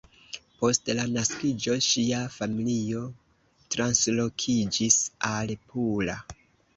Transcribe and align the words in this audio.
Post 0.59 0.87
la 0.99 1.03
naskiĝo 1.15 1.75
ŝia 1.87 2.21
familio 2.35 3.01
translokiĝis 3.75 4.97
al 5.33 5.55
Pula. 5.75 6.17